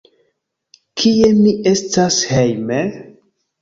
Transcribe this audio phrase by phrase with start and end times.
[1.03, 2.85] Kie mi estas hejme?